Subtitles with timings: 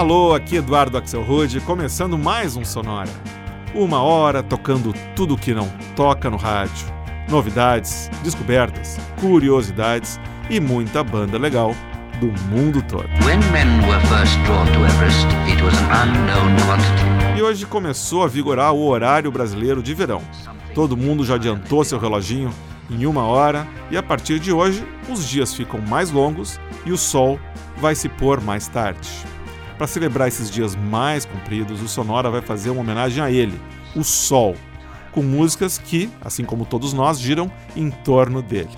[0.00, 3.10] Alô, aqui Eduardo Axelrod, começando mais um Sonora.
[3.74, 6.86] Uma hora tocando tudo que não toca no rádio.
[7.28, 11.74] Novidades, descobertas, curiosidades e muita banda legal
[12.18, 13.10] do mundo todo.
[17.36, 20.22] E hoje começou a vigorar o horário brasileiro de verão.
[20.74, 22.50] Todo mundo já adiantou seu reloginho
[22.88, 26.96] em uma hora e a partir de hoje os dias ficam mais longos e o
[26.96, 27.38] sol
[27.76, 29.28] vai se pôr mais tarde.
[29.80, 33.58] Para celebrar esses dias mais compridos, o Sonora vai fazer uma homenagem a ele,
[33.96, 34.54] o Sol,
[35.10, 38.76] com músicas que, assim como todos nós, giram em torno dele.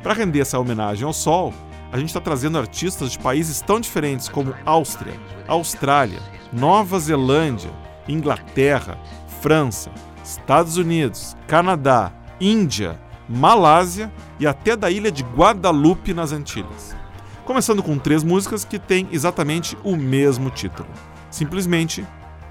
[0.00, 1.52] Para render essa homenagem ao Sol,
[1.90, 6.20] a gente está trazendo artistas de países tão diferentes como Áustria, Austrália,
[6.52, 7.72] Nova Zelândia,
[8.06, 8.96] Inglaterra,
[9.40, 9.90] França,
[10.24, 12.96] Estados Unidos, Canadá, Índia,
[13.28, 17.01] Malásia e até da ilha de Guadalupe nas Antilhas.
[17.44, 20.88] Começando com três músicas que têm exatamente o mesmo título:
[21.30, 22.06] simplesmente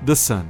[0.06, 0.46] The Sun.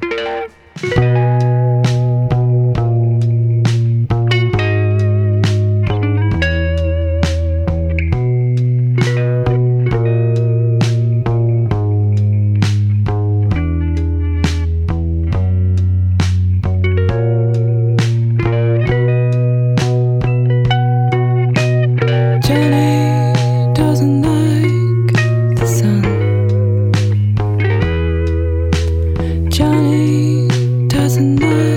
[31.13, 31.70] doesn't.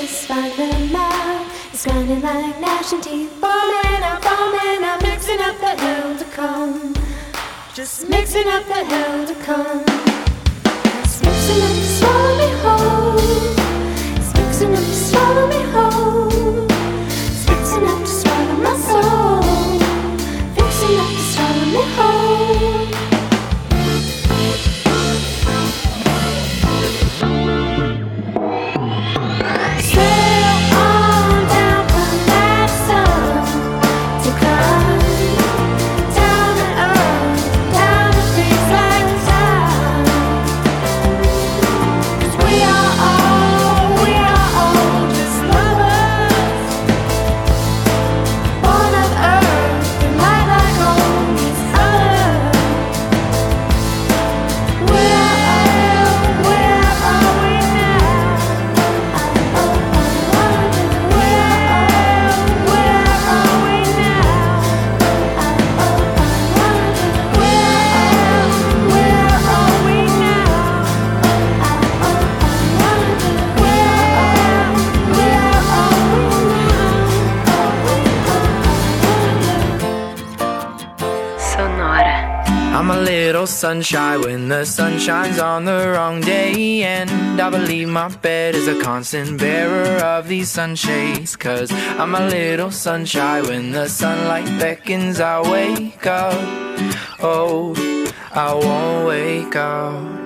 [0.00, 1.44] Just find finding out.
[1.72, 3.32] It's grinding like gnashing teeth.
[3.40, 6.94] Falling, I'm falling, I'm mixing up the hell to come.
[7.74, 9.84] Just mixing up the hell to come.
[11.02, 13.18] It's mixing up to swallow me whole.
[14.18, 16.66] It's mixing up to swallow me whole.
[17.26, 19.42] It's mixing up to swallow my soul.
[20.54, 22.77] Fixing up to swallow me whole.
[83.48, 86.82] sunshine when the sun shines on the wrong day.
[86.82, 91.36] And I believe my bed is a constant bearer of these sunshades.
[91.36, 95.20] Cause I'm a little sunshine when the sunlight beckons.
[95.20, 96.38] I wake up.
[97.20, 97.74] Oh,
[98.32, 100.17] I won't wake up.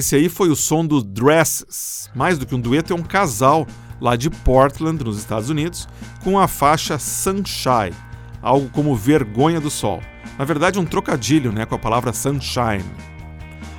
[0.00, 2.08] Esse aí foi o som do Dresses.
[2.14, 3.66] Mais do que um dueto, é um casal
[4.00, 5.86] lá de Portland, nos Estados Unidos,
[6.24, 7.94] com a faixa Sunshine,
[8.40, 10.00] algo como vergonha do sol.
[10.38, 12.82] Na verdade, um trocadilho né, com a palavra sunshine.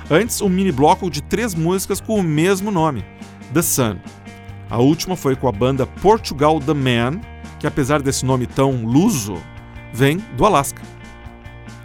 [0.08, 3.04] Antes, um mini bloco de três músicas com o mesmo nome,
[3.52, 3.96] The Sun.
[4.70, 7.20] A última foi com a banda Portugal The Man,
[7.58, 9.42] que apesar desse nome tão luso,
[9.92, 10.82] vem do Alasca.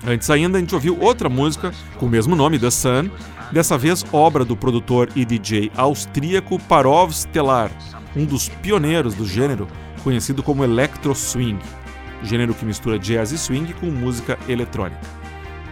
[0.06, 3.10] Antes ainda, a gente ouviu outra música com o mesmo nome, The Sun,
[3.52, 7.72] dessa vez obra do produtor e DJ austríaco Parov Stellar,
[8.16, 9.68] um dos pioneiros do gênero,
[10.04, 11.60] conhecido como electro swing,
[12.24, 15.02] gênero que mistura jazz e swing com música eletrônica.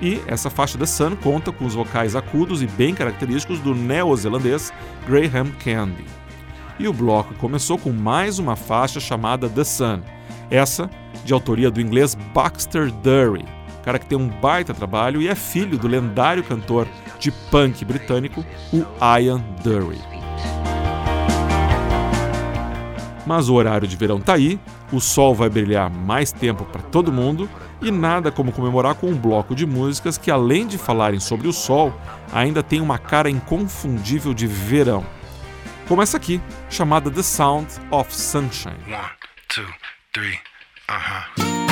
[0.01, 4.74] E essa faixa The Sun conta com os vocais agudos e bem característicos do neozelandês
[5.08, 6.05] Graham Candy.
[6.77, 10.01] E o bloco começou com mais uma faixa chamada The Sun,
[10.50, 10.89] essa
[11.24, 13.46] de autoria do inglês Baxter Dury,
[13.84, 16.88] cara que tem um baita trabalho e é filho do lendário cantor
[17.20, 18.86] de punk britânico, o
[19.20, 20.02] Ian Dury.
[23.26, 24.60] Mas o horário de verão tá aí,
[24.92, 27.50] o sol vai brilhar mais tempo para todo mundo
[27.82, 31.54] e nada como comemorar com um bloco de músicas que, além de falarem sobre o
[31.54, 31.94] sol,
[32.32, 35.04] ainda tem uma cara inconfundível de verão.
[35.88, 38.76] Como essa aqui, chamada The Sound of Sunshine.
[38.88, 39.12] One,
[39.48, 39.66] two,
[40.14, 40.40] three,
[40.90, 41.65] uh -huh.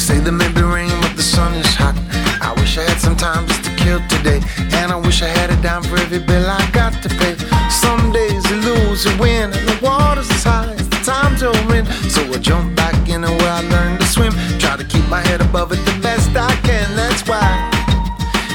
[0.00, 1.94] say there may be rain, but the sun is hot.
[2.40, 4.40] I wish I had some time just to kill today.
[4.72, 7.36] And I wish I had a dime for every bill I got to pay.
[7.68, 11.52] Some days you lose, you win, and the water's as high as the time to
[11.68, 11.84] win.
[12.08, 14.32] So I jump back in and where I learned to swim.
[14.58, 17.44] Try to keep my head above it the best I can, that's why.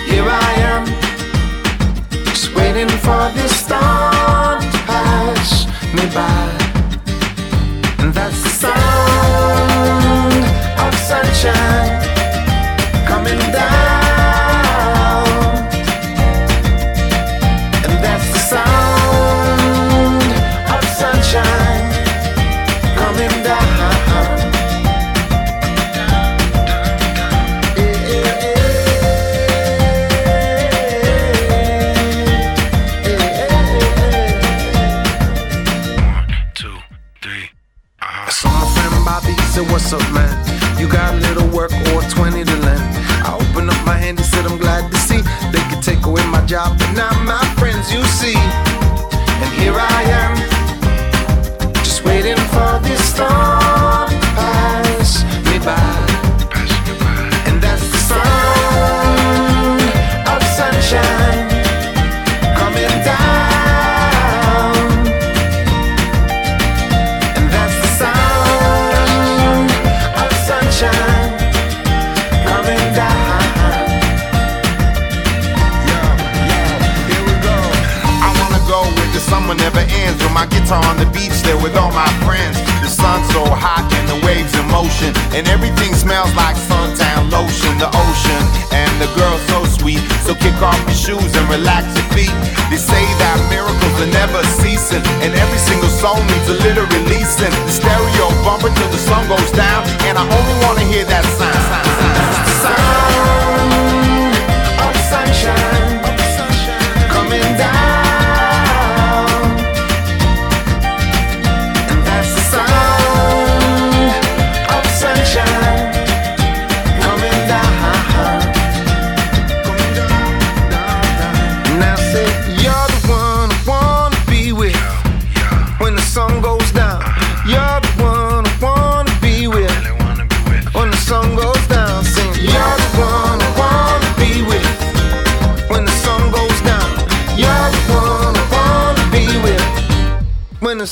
[0.09, 0.83] Here I am,
[2.25, 6.45] just waiting for this storm to pass me by.
[8.01, 8.54] And that's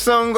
[0.03, 0.33] sun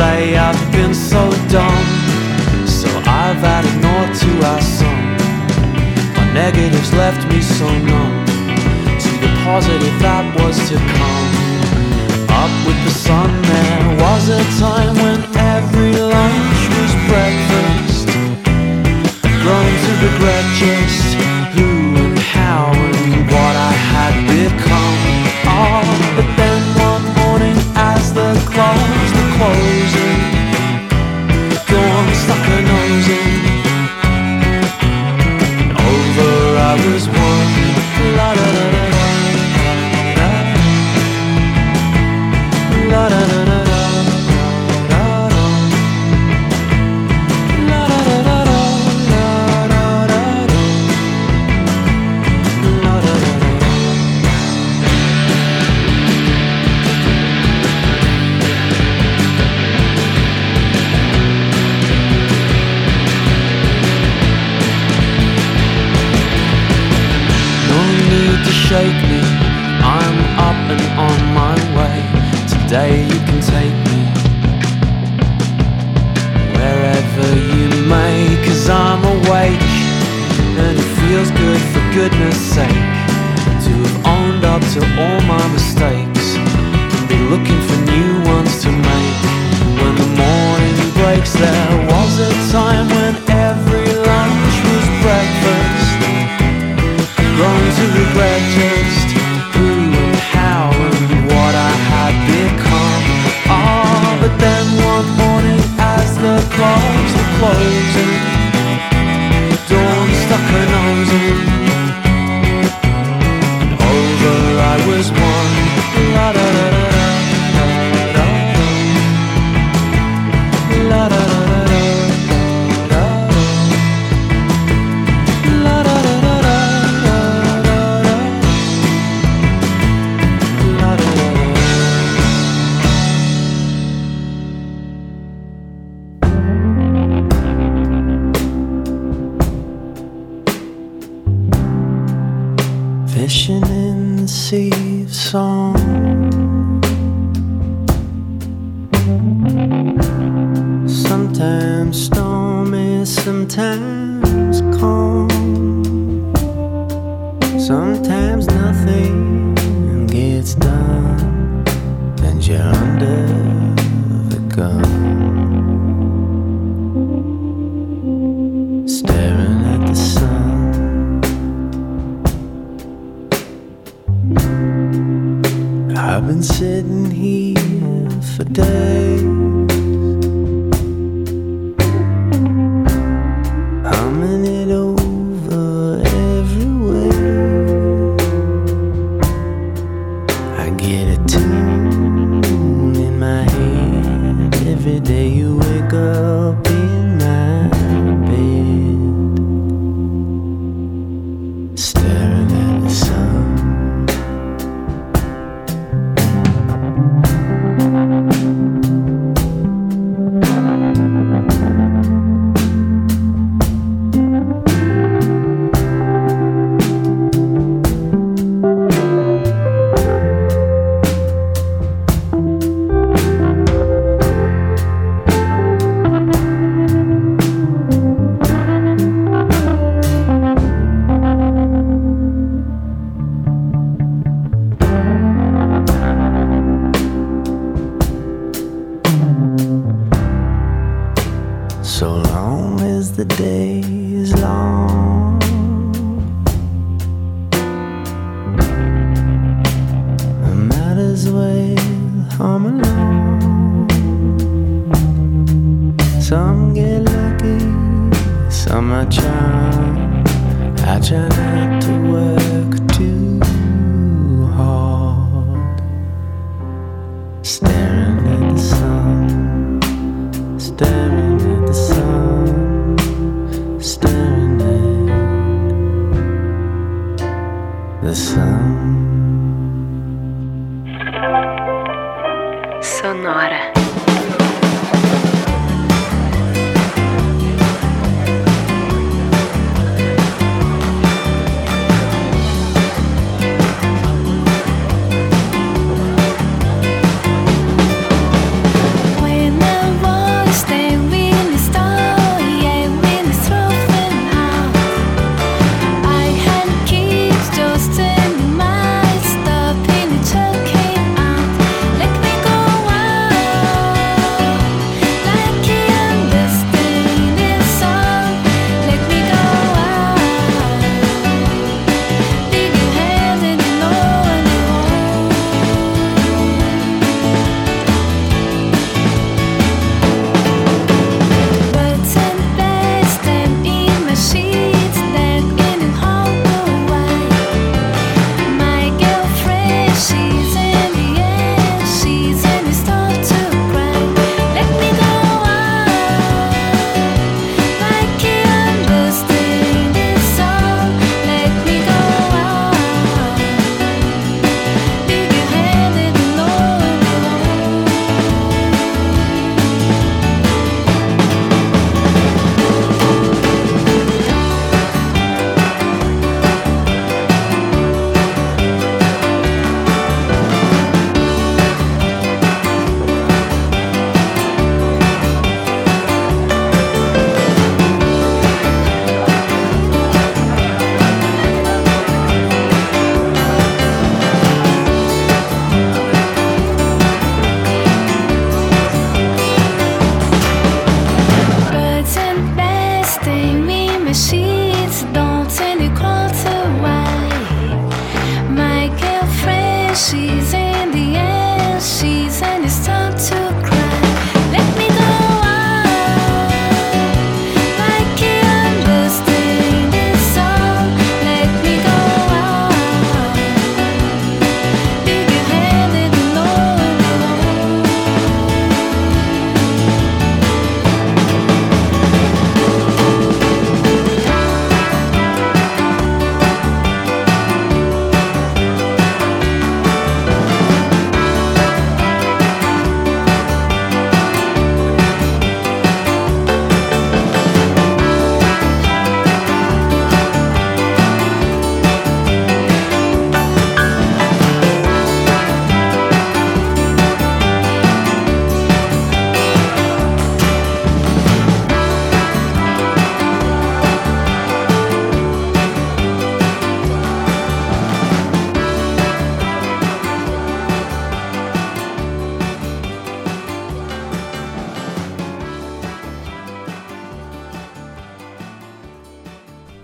[0.00, 1.22] say I've been so
[1.54, 1.84] dumb.
[2.80, 2.88] So
[3.22, 5.04] I've added more to our song.
[6.16, 8.14] My negatives left me so numb.
[9.04, 11.30] To the positive that was to come.
[12.42, 15.20] Up with the sun there was a time when
[15.56, 18.08] every lunch was breakfast.
[19.42, 20.39] Grown to regret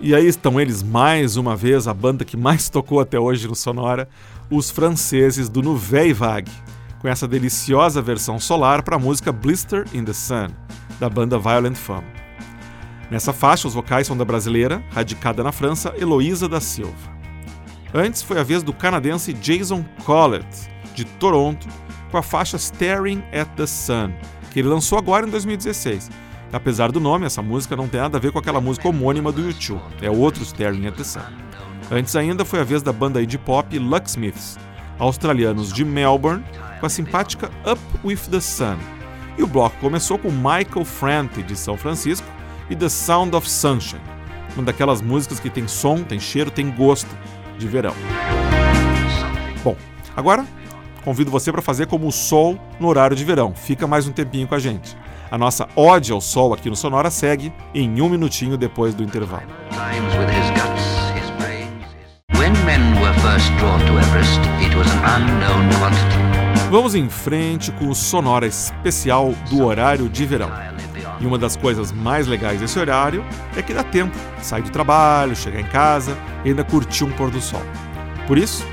[0.07, 3.53] E aí estão eles mais uma vez, a banda que mais tocou até hoje no
[3.53, 4.07] Sonora,
[4.49, 6.49] os franceses do Nouvelle Vague,
[7.01, 10.47] com essa deliciosa versão solar para a música Blister in the Sun,
[10.97, 12.07] da banda Violent Femme.
[13.11, 16.95] Nessa faixa, os vocais são da brasileira, radicada na França, Heloísa da Silva.
[17.93, 21.67] Antes foi a vez do canadense Jason Collett, de Toronto,
[22.09, 24.13] com a faixa Staring at the Sun,
[24.53, 26.09] que ele lançou agora em 2016
[26.51, 29.41] Apesar do nome, essa música não tem nada a ver com aquela música homônima do
[29.41, 31.19] YouTube, é outro Sterling Sun.
[31.91, 34.57] Antes ainda foi a vez da banda indie pop Lucksmiths,
[34.97, 36.43] australianos de Melbourne,
[36.79, 38.77] com a simpática Up With The Sun.
[39.37, 42.27] E o bloco começou com Michael Franti, de São Francisco,
[42.69, 44.01] e The Sound of Sunshine,
[44.55, 47.09] uma daquelas músicas que tem som, tem cheiro, tem gosto
[47.57, 47.93] de verão.
[49.63, 49.75] Bom,
[50.15, 50.45] agora
[51.03, 53.53] convido você para fazer como o sol no horário de verão.
[53.55, 54.97] Fica mais um tempinho com a gente.
[55.29, 59.47] A nossa ode ao sol aqui no Sonora segue em um minutinho depois do intervalo.
[66.71, 70.49] Vamos em frente com o Sonora especial do horário de verão.
[71.19, 74.69] E uma das coisas mais legais desse horário é que dá tempo de sair do
[74.69, 77.61] trabalho, chegar em casa e ainda curtir um pôr do sol.
[78.27, 78.65] Por isso,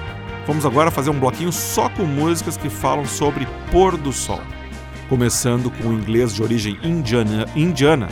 [0.47, 4.41] vamos agora fazer um bloquinho só com músicas que falam sobre pôr do sol
[5.09, 8.09] começando com o inglês de origem indiana, indiana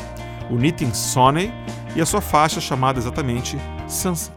[0.51, 1.53] o Nitin Soney,
[1.97, 3.57] e a sua faixa chamada exatamente
[3.89, 4.33] Sunset.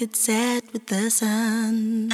[0.00, 2.08] could set with the sun.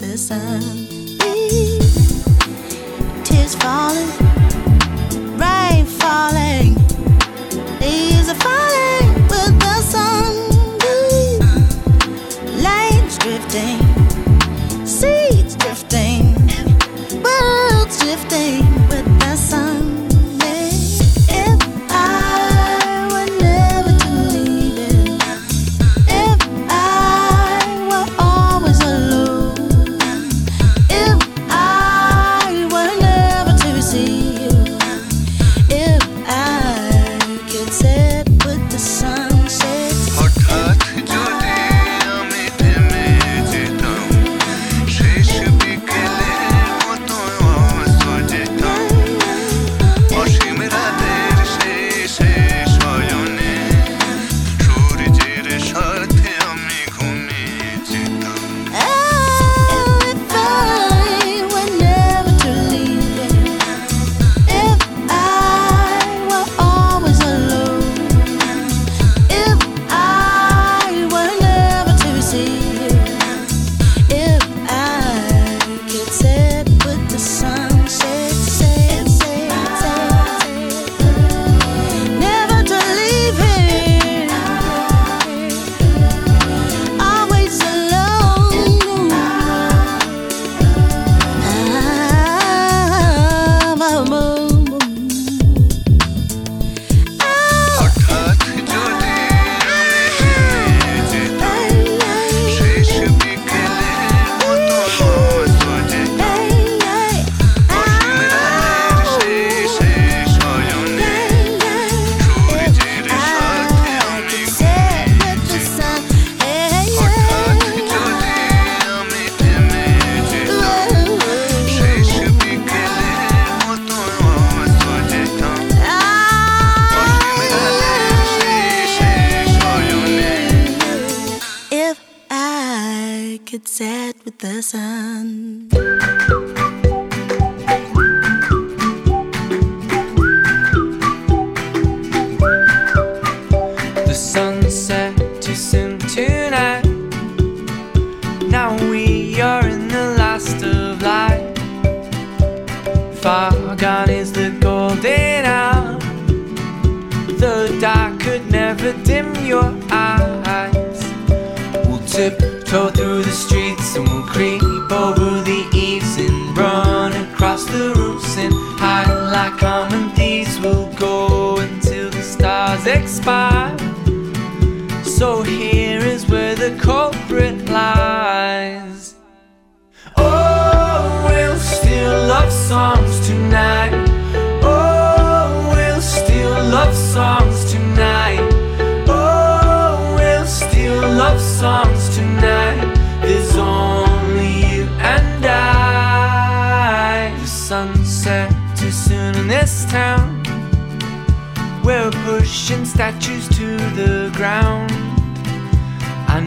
[0.00, 0.60] the sun.
[3.24, 4.10] Tears falling,
[5.38, 6.74] rain falling,
[7.80, 10.34] leaves are falling with the sun.
[12.62, 13.81] Lights drifting.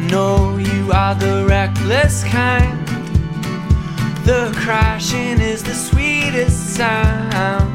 [0.09, 2.87] know you are the reckless kind.
[4.25, 7.71] The crashing is the sweetest sound.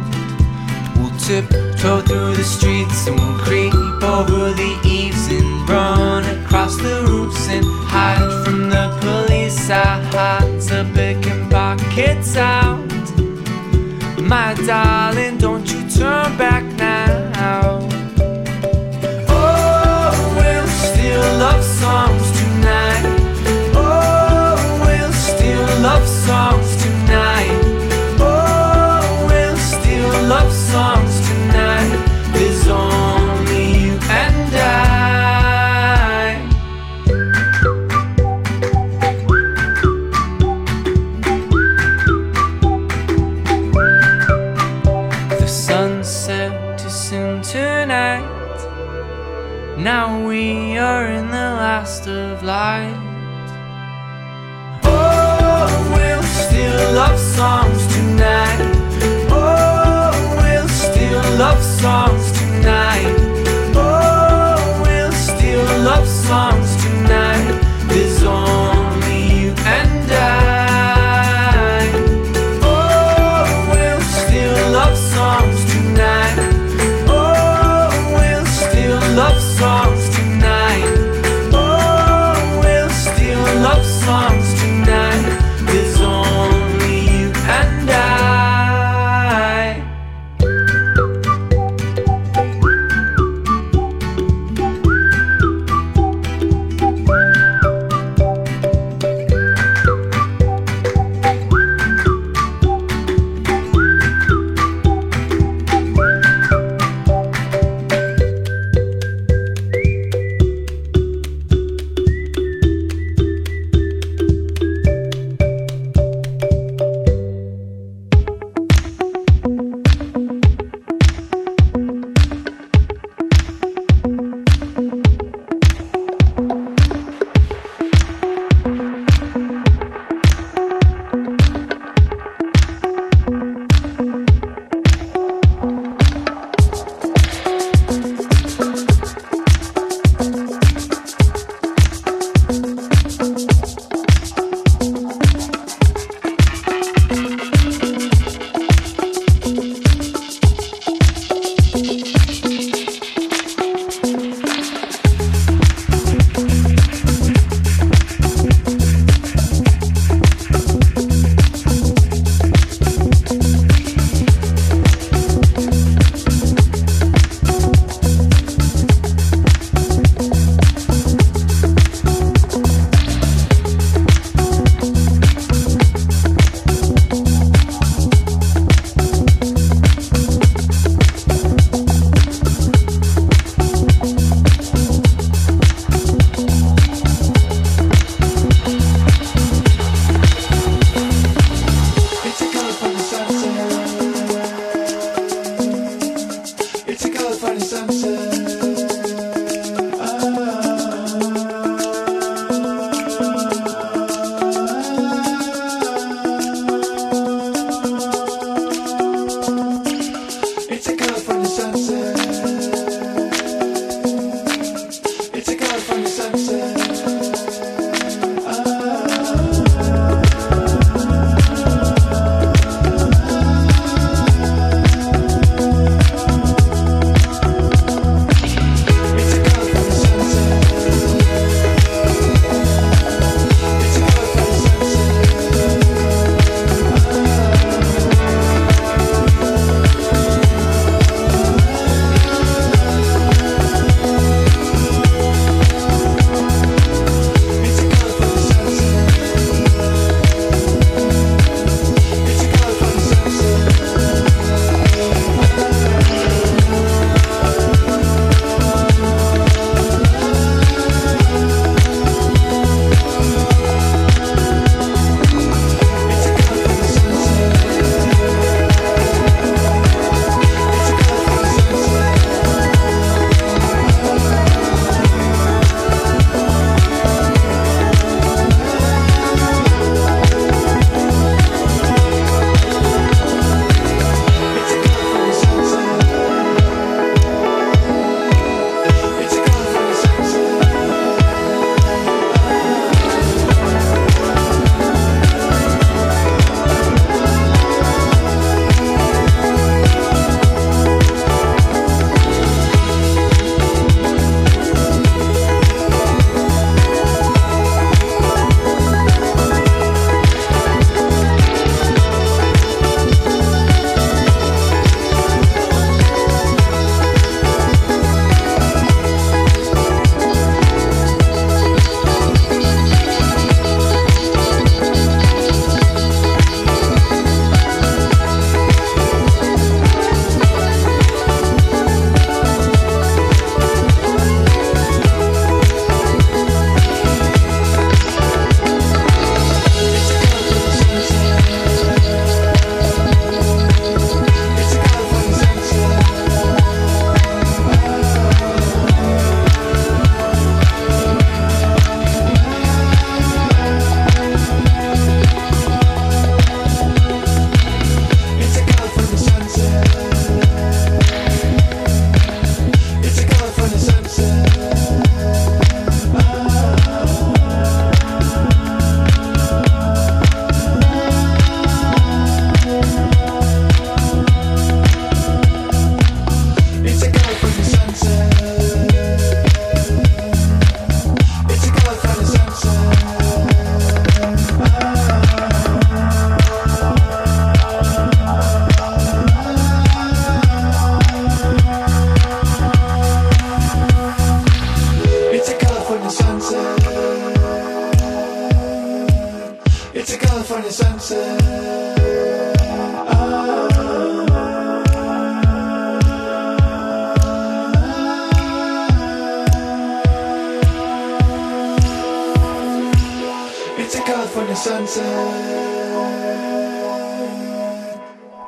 [0.97, 7.05] We'll tiptoe through the streets and we'll creep over the eaves and run across the
[7.09, 9.71] roofs and hide from the police.
[9.71, 12.79] Our hearts are picking pockets out.
[14.21, 17.30] My darling, don't you turn back now.
[61.81, 62.10] song.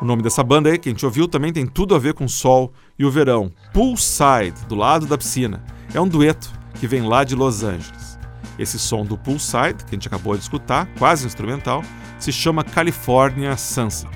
[0.01, 2.26] O nome dessa banda aí que a gente ouviu também tem tudo a ver com
[2.26, 3.51] o sol e o verão.
[3.72, 5.64] Poolside, do lado da piscina.
[5.93, 8.18] É um dueto que vem lá de Los Angeles.
[8.57, 11.82] Esse som do Poolside, que a gente acabou de escutar, quase instrumental,
[12.20, 14.09] se chama California Sunset.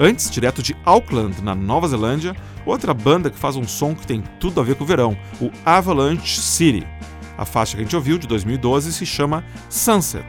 [0.00, 2.34] Antes, direto de Auckland, na Nova Zelândia,
[2.64, 5.50] outra banda que faz um som que tem tudo a ver com o verão, o
[5.66, 6.86] Avalanche City.
[7.38, 10.26] A faixa que a gente ouviu, de 2012, se chama Sunset.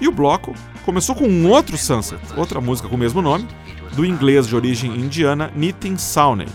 [0.00, 3.46] E o bloco começou com um outro Sunset, outra música com o mesmo nome,
[3.92, 6.48] do inglês de origem indiana Nitin Sawney,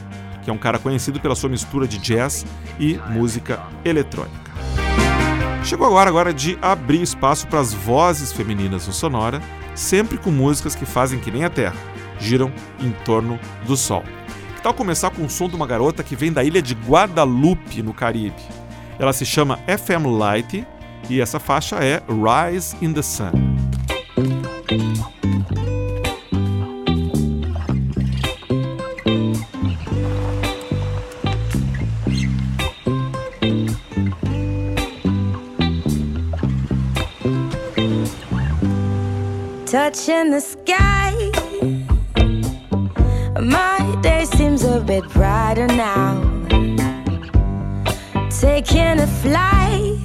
[0.43, 2.43] que é um cara conhecido pela sua mistura de jazz
[2.79, 4.49] e música eletrônica.
[5.63, 9.39] Chegou agora agora de abrir espaço para as vozes femininas no Sonora,
[9.75, 11.75] sempre com músicas que fazem que nem a Terra,
[12.19, 14.03] giram em torno do Sol.
[14.55, 17.83] Que tal começar com o som de uma garota que vem da ilha de Guadalupe,
[17.83, 18.58] no Caribe?
[18.99, 20.67] Ela se chama FM Light
[21.09, 23.31] e essa faixa é Rise in the Sun.
[39.65, 41.31] Touching the sky,
[43.39, 46.38] my day seems a bit brighter now.
[48.39, 49.99] Taking a flight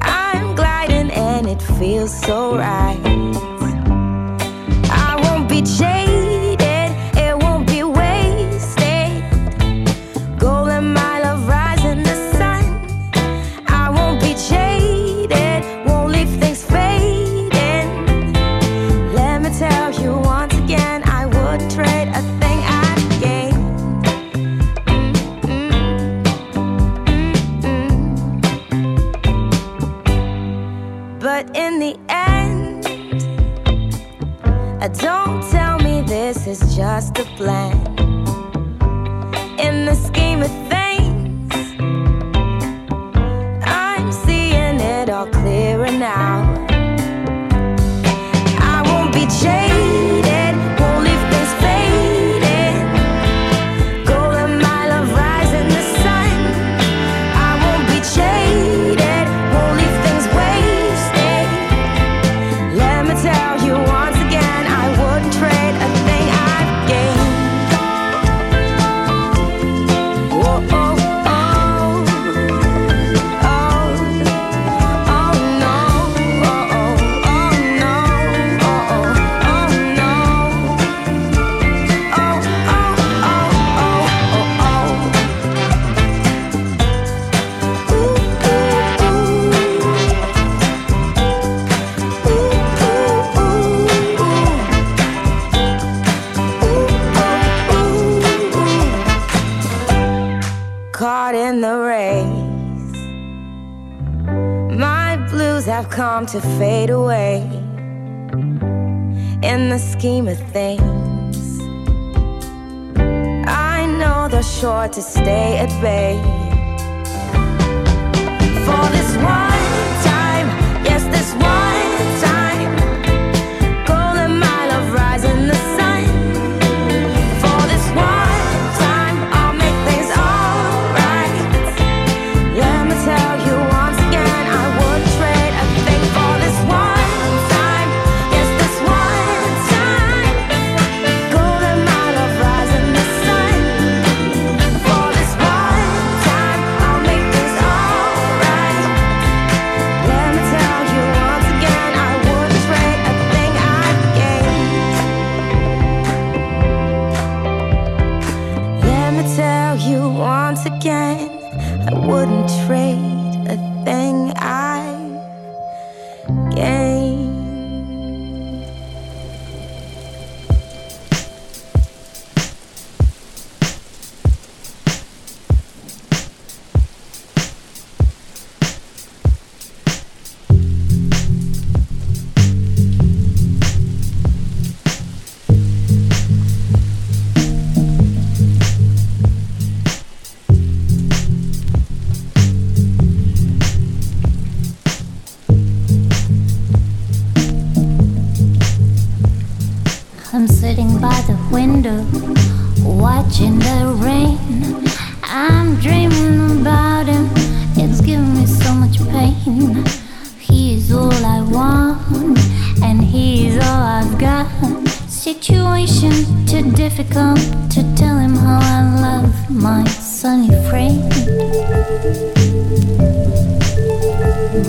[0.00, 2.96] I'm gliding and it feels so right.
[4.88, 6.01] I won't be chased.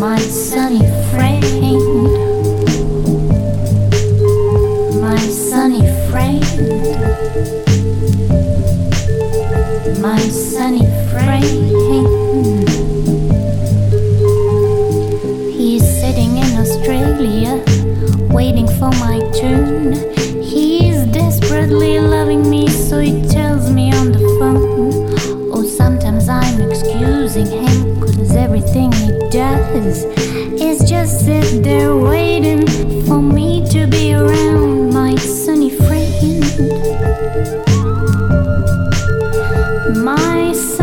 [0.03, 1.41] my sunny friend,
[4.99, 5.79] my sunny
[6.09, 6.43] friend,
[10.01, 11.47] my sunny friend.
[15.55, 17.63] He's sitting in Australia,
[18.29, 19.93] waiting for my turn.
[20.43, 23.22] He's desperately loving me, so he
[29.75, 30.05] is.
[30.61, 32.67] It's just that they're waiting
[33.05, 36.43] for me to be around my sunny friend.
[40.03, 40.82] My sunny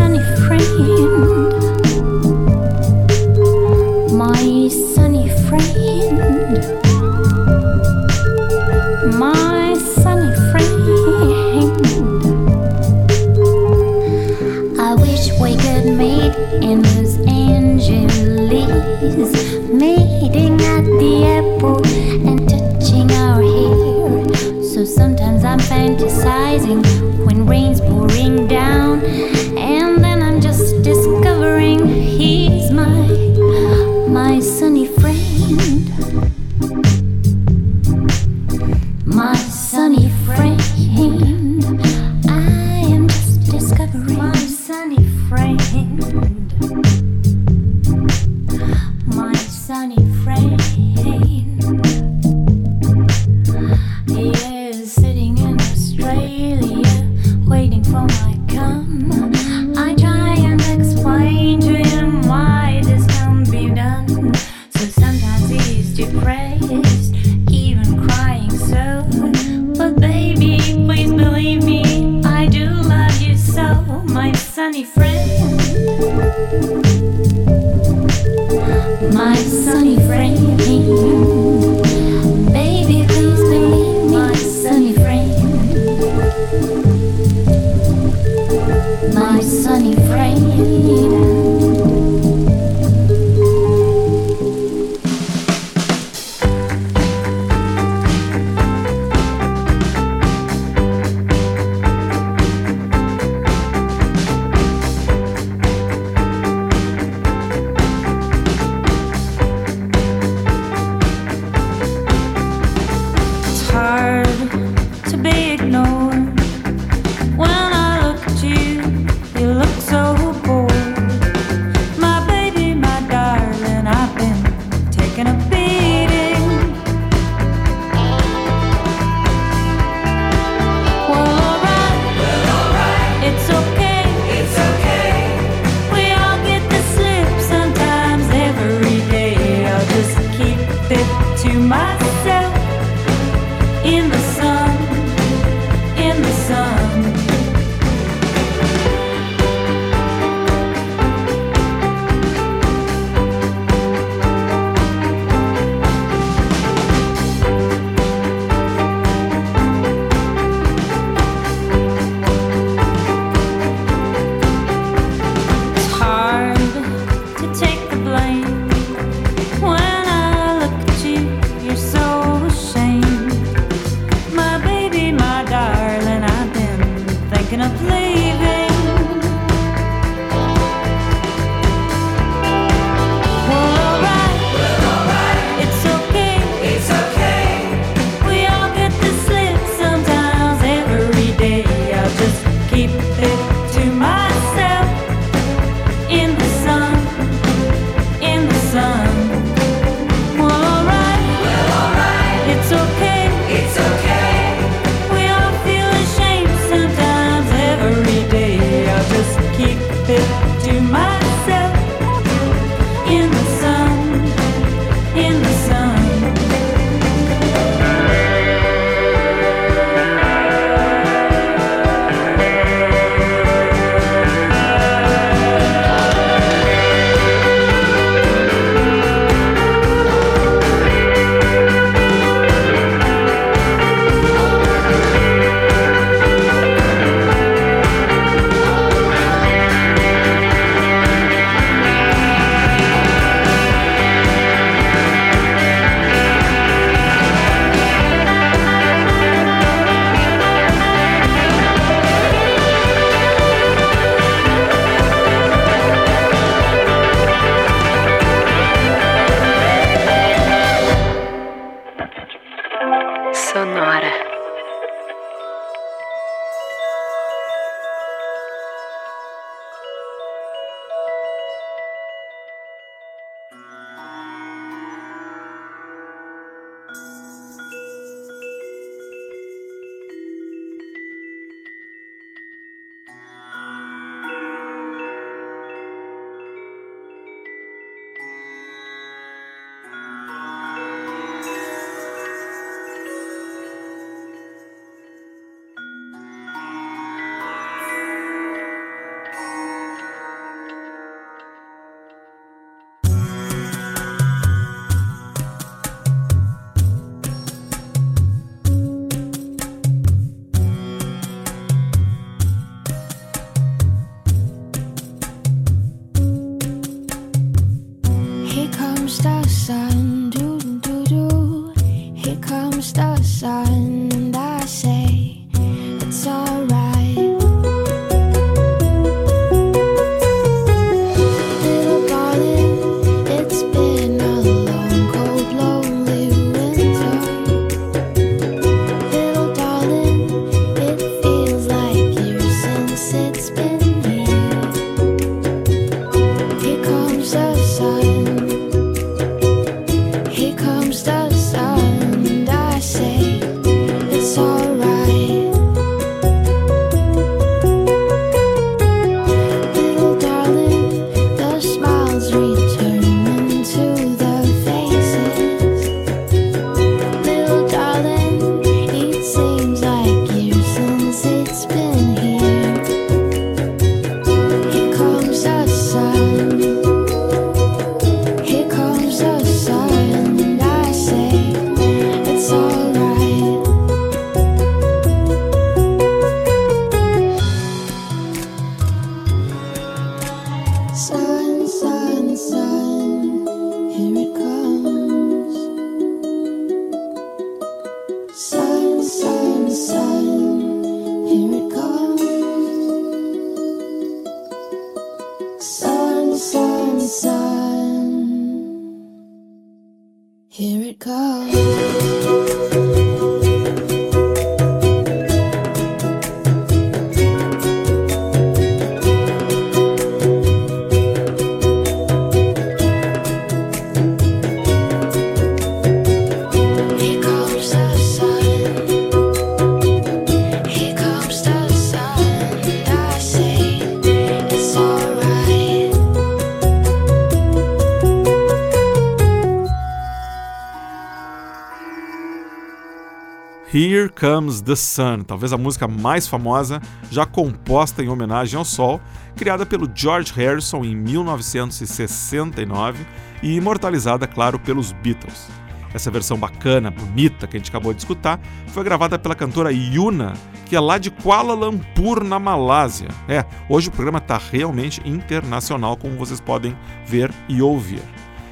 [444.01, 446.81] Here Comes the Sun, talvez a música mais famosa,
[447.11, 448.99] já composta em homenagem ao Sol,
[449.37, 453.07] criada pelo George Harrison em 1969
[453.43, 455.49] e imortalizada, claro, pelos Beatles.
[455.93, 460.33] Essa versão bacana, bonita que a gente acabou de escutar, foi gravada pela cantora Yuna,
[460.65, 463.09] que é lá de Kuala Lumpur, na Malásia.
[463.29, 466.75] É, hoje o programa está realmente internacional, como vocês podem
[467.07, 468.01] ver e ouvir.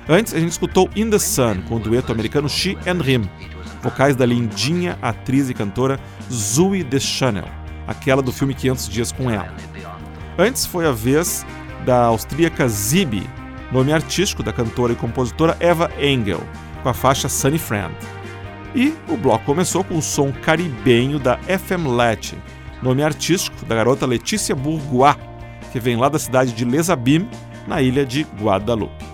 [0.06, 3.22] Antes, a gente escutou In the Sun, com o dueto americano She and Him,
[3.82, 5.98] vocais da lindinha atriz e cantora
[6.32, 7.48] Zoe Deschanel,
[7.86, 9.54] aquela do filme 500 Dias com Ela.
[10.38, 11.44] Antes foi a vez
[11.84, 13.28] da austríaca Zibi,
[13.72, 16.40] nome artístico da cantora e compositora Eva Engel,
[16.82, 17.94] com a faixa Sunny Friend.
[18.74, 22.34] E o bloco começou com o som caribenho da FM Let,
[22.82, 25.16] nome artístico da garota Letícia Bourgois,
[25.72, 27.28] que vem lá da cidade de Les Abîmes,
[27.66, 29.04] na ilha de Guadalupe.